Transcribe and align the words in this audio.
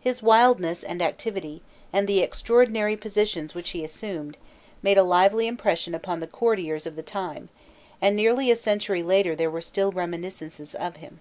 His 0.00 0.20
wildness 0.20 0.82
and 0.82 1.00
activity, 1.00 1.62
and 1.92 2.08
the 2.08 2.18
extraordinary 2.24 2.96
positions 2.96 3.54
which 3.54 3.68
he 3.70 3.84
assumed, 3.84 4.36
made 4.82 4.98
a 4.98 5.04
lively 5.04 5.46
impression 5.46 5.94
upon 5.94 6.18
the 6.18 6.26
courtiers 6.26 6.86
of 6.86 6.96
the 6.96 7.04
time, 7.04 7.50
and 8.02 8.16
nearly 8.16 8.50
a 8.50 8.56
century 8.56 9.04
later 9.04 9.36
there 9.36 9.48
were 9.48 9.60
still 9.62 9.92
reminiscences 9.92 10.74
of 10.74 10.96
him. 10.96 11.20